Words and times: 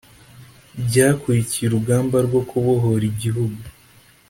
byakurikiye 0.85 1.63
urugamba 1.67 2.17
rwo 2.27 2.41
kubohora 2.49 3.03
igihugu 3.11 3.61